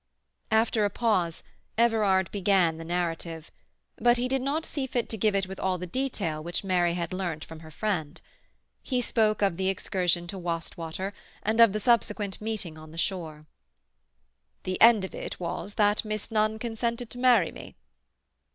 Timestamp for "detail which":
5.85-6.63